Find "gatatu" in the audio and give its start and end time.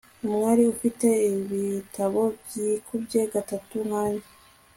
3.33-3.75